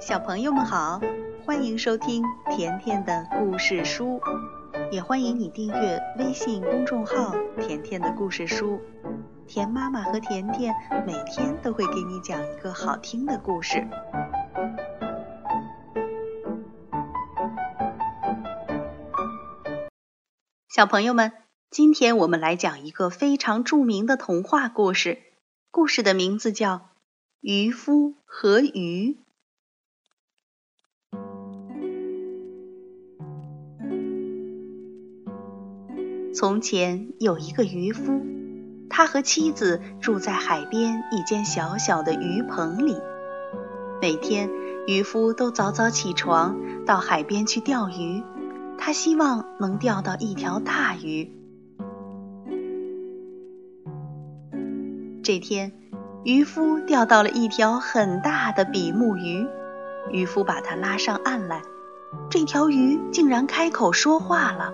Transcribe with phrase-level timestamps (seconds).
[0.00, 0.98] 小朋友们好，
[1.44, 4.18] 欢迎收听甜甜的故事书，
[4.90, 8.80] 也欢迎你订阅微信公众号“甜甜的故事书”。
[9.46, 10.74] 甜妈妈和甜甜
[11.06, 13.86] 每天都会给你讲一个好听的故事。
[20.66, 21.30] 小朋友们，
[21.70, 25.18] 今天我们来讲一个非常著名的童话故事，
[25.70, 26.76] 故事的名字叫
[27.42, 29.18] 《渔夫和鱼》。
[36.32, 38.20] 从前有一个渔夫，
[38.88, 42.96] 他和妻子住在海边一间小小的鱼棚里。
[44.00, 44.48] 每天，
[44.86, 48.22] 渔夫都早早起床，到海边去钓鱼。
[48.78, 51.32] 他希望能钓到一条大鱼。
[55.22, 55.72] 这天，
[56.24, 59.46] 渔夫钓到了一条很大的比目鱼。
[60.12, 61.60] 渔夫把它拉上岸来，
[62.30, 64.72] 这条鱼竟然开口说话了。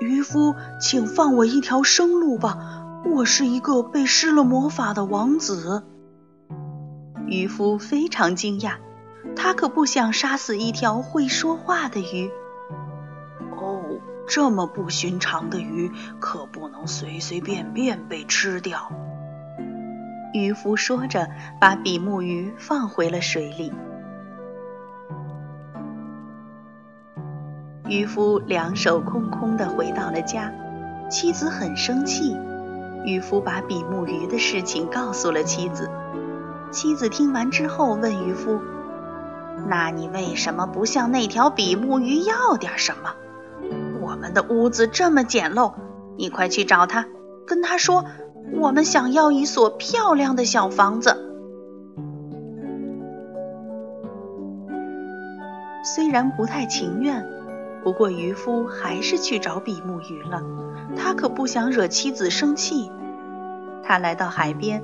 [0.00, 2.58] 渔夫，请放我一条生路吧！
[3.04, 5.84] 我是一个被施了魔法的王子。
[7.26, 8.74] 渔夫非常惊讶，
[9.36, 12.30] 他可不想杀死一条会说话的鱼。
[13.56, 18.90] 哦，这么不寻常的鱼可不能随随便便被吃掉。
[20.32, 21.28] 渔夫说着，
[21.60, 23.72] 把比目鱼放回了水里。
[27.86, 30.50] 渔夫两手空空地回到了家，
[31.10, 32.34] 妻子很生气。
[33.04, 35.90] 渔夫把比目鱼的事情告诉了妻子。
[36.70, 38.58] 妻子听完之后问渔夫
[39.68, 43.10] ：“那你为什么不向那条比目鱼要点什么？
[44.00, 45.74] 我们的屋子这么简陋，
[46.16, 47.04] 你快去找他，
[47.46, 48.06] 跟他说
[48.54, 51.20] 我们想要一所漂亮的小房子。”
[55.84, 57.43] 虽然不太情愿。
[57.84, 60.42] 不过渔夫还是去找比目鱼了，
[60.96, 62.90] 他可不想惹妻子生气。
[63.82, 64.82] 他来到海边，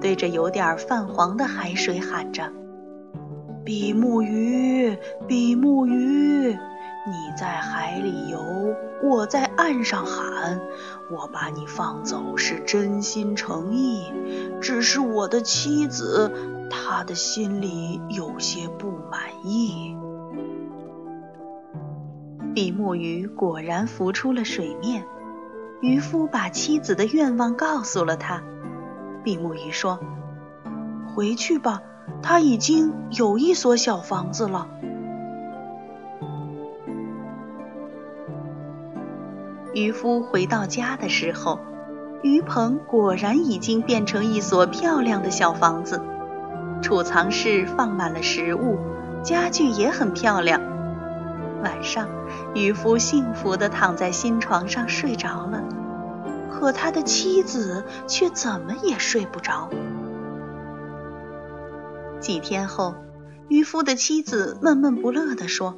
[0.00, 2.50] 对着有点泛黄的海水喊着
[3.66, 8.40] ：“比目鱼，比目鱼，你在海里游，
[9.02, 10.58] 我在岸上喊，
[11.10, 14.10] 我把你放走是真心诚意。
[14.62, 16.32] 只是我的妻子，
[16.70, 19.94] 她的心里有些不满意。”
[22.58, 25.04] 比目鱼果然浮出了水面。
[25.80, 28.42] 渔夫把妻子的愿望告诉了他。
[29.22, 30.00] 比目鱼说
[31.14, 31.82] ：“回去吧，
[32.20, 34.66] 他已经有一所小房子了。”
[39.72, 41.60] 渔夫回到家的时候，
[42.22, 46.02] 鱼棚果然已经变成一所漂亮的小房子，
[46.82, 48.78] 储藏室放满了食物，
[49.22, 50.60] 家具也很漂亮。
[51.62, 52.08] 晚上。
[52.54, 55.62] 渔夫幸福地躺在新床上睡着了，
[56.50, 59.68] 可他的妻子却怎么也睡不着。
[62.20, 62.94] 几天后，
[63.48, 65.76] 渔夫的妻子闷闷不乐地说：“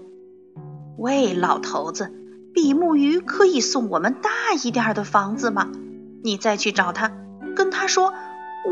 [0.96, 2.12] 喂，老头子，
[2.54, 4.30] 比目鱼可以送我们大
[4.62, 5.68] 一点的房子吗？
[6.22, 7.12] 你再去找他，
[7.54, 8.12] 跟他说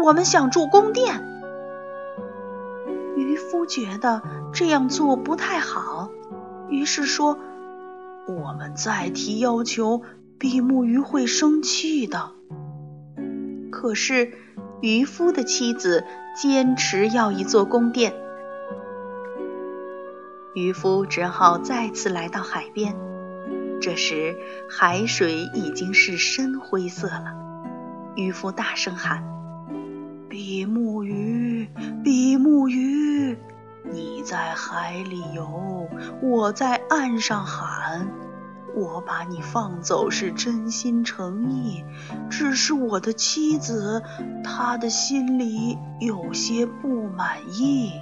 [0.02, 1.24] 我们想住宫殿。”
[3.16, 6.10] 渔夫觉得这样做不太好，
[6.70, 7.38] 于是说。
[8.30, 10.02] 我们再提要求，
[10.38, 12.32] 比目鱼会生气的。
[13.70, 14.34] 可是
[14.82, 16.04] 渔夫的妻子
[16.36, 18.12] 坚持要一座宫殿，
[20.54, 22.94] 渔夫只好再次来到海边。
[23.80, 24.36] 这时
[24.68, 27.34] 海水已经是深灰色了。
[28.14, 29.24] 渔夫大声喊
[30.28, 31.66] ：“比目鱼，
[32.04, 33.38] 比目鱼！”
[33.92, 35.88] 你在海里游，
[36.22, 38.08] 我在岸上喊。
[38.74, 41.84] 我把你放走是真心诚意，
[42.30, 44.02] 只是我的妻子，
[44.44, 47.92] 她的心里有些不满意。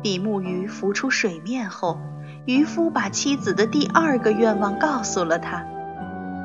[0.00, 1.98] 比目鱼浮出水面后，
[2.46, 5.66] 渔夫把妻子的第二个愿望告诉了他。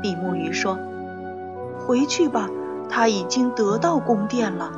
[0.01, 0.77] 比目鱼说
[1.79, 2.49] ：“回去吧，
[2.89, 4.71] 他已经得到宫殿了。”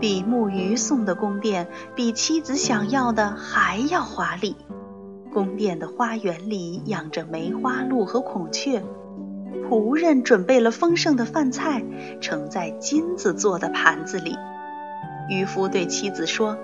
[0.00, 4.56] 比目鱼送的宫殿比妻子想要的还要华丽。
[5.32, 8.82] 宫殿的花园里养着梅花鹿和孔雀，
[9.68, 11.84] 仆人准备了丰盛的饭菜，
[12.20, 14.36] 盛在金子做的盘子里。
[15.28, 16.56] 渔夫对妻子说：“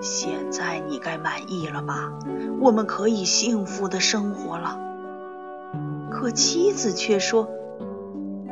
[0.00, 2.12] 现在你该满意了吧？
[2.60, 4.78] 我们可以幸福的生活了。”
[6.12, 7.48] 可妻子却说：“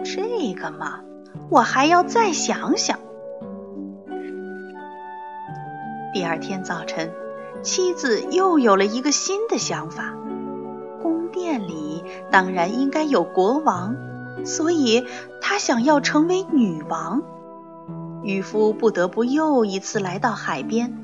[0.02, 1.00] 这个嘛。”
[1.48, 2.98] 我还要再想想。
[6.12, 7.10] 第二天早晨，
[7.62, 10.14] 妻子又有了一个新的想法。
[11.00, 13.96] 宫殿里当然应该有国王，
[14.44, 15.06] 所以
[15.40, 17.22] 她想要成为女王。
[18.22, 20.98] 渔夫不得不又一次来到海边。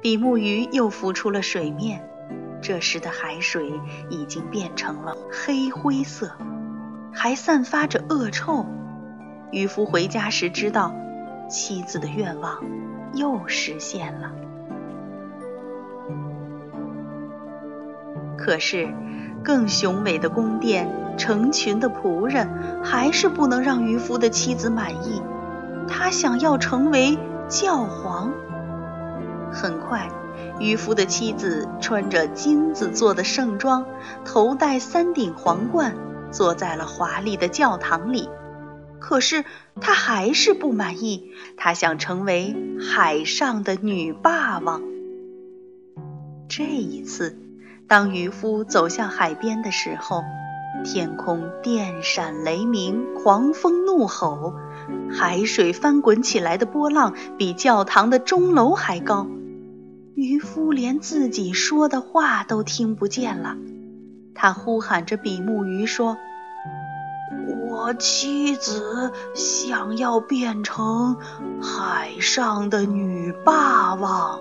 [0.00, 2.08] 比目鱼又浮出了水面，
[2.62, 3.72] 这时的海水
[4.10, 6.30] 已经变成了黑灰色，
[7.12, 8.64] 还散发着恶臭。
[9.50, 10.94] 渔夫回家时知道，
[11.50, 12.62] 妻子的愿望
[13.16, 14.30] 又实现了。
[18.38, 18.88] 可是，
[19.42, 22.48] 更雄伟的宫殿、成群的仆人，
[22.84, 25.20] 还是不能让渔夫的妻子满意。
[25.88, 27.18] 他想要成为
[27.48, 28.32] 教皇。
[29.50, 30.08] 很快，
[30.60, 33.86] 渔夫的妻子穿着金子做的盛装，
[34.24, 35.94] 头戴三顶皇冠，
[36.30, 38.28] 坐在了华丽的教堂里。
[39.08, 39.44] 可是
[39.80, 44.82] 他还是不满意，他想成为海上的女霸王。
[46.48, 47.38] 这一次，
[47.86, 50.24] 当渔夫走向海边的时候，
[50.84, 54.54] 天空电闪雷鸣，狂风怒吼，
[55.08, 59.28] 海水翻滚起来的波浪比教堂的钟楼还高。
[60.16, 63.56] 渔夫连自己说的话都听不见了，
[64.34, 66.18] 他呼喊着比目鱼说。
[67.86, 71.18] 我妻子想要变成
[71.62, 74.40] 海上的女霸王。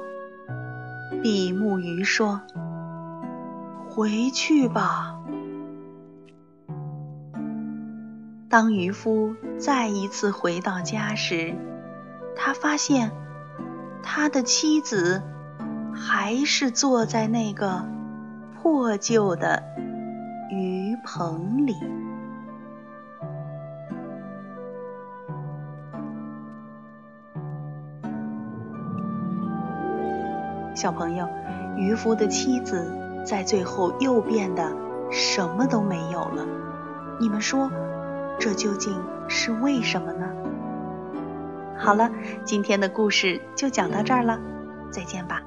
[1.21, 2.41] 比目鱼说
[3.87, 5.19] ：“回去吧。”
[8.49, 11.53] 当渔夫再一次回到家时，
[12.35, 13.11] 他发现
[14.01, 15.21] 他的妻子
[15.93, 17.85] 还是坐在那个
[18.55, 19.61] 破旧的
[20.49, 21.75] 鱼棚里。
[30.75, 31.27] 小朋友，
[31.77, 32.91] 渔夫的妻子
[33.23, 34.71] 在最后又变得
[35.09, 36.45] 什么都没有了。
[37.19, 37.71] 你们说，
[38.37, 40.27] 这究竟是为什么呢？
[41.77, 42.11] 好了，
[42.43, 44.37] 今天的故事就讲到这儿了，
[44.91, 45.41] 再见吧。